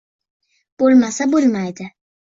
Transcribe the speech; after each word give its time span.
Bo‘lmasa, 0.83 1.27
bo‘lmaydi. 1.35 1.91